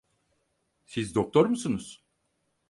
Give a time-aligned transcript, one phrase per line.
[0.85, 2.03] Siz doktor musunuz?